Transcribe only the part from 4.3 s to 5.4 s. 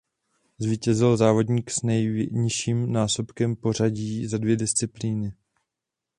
dvě disciplíny.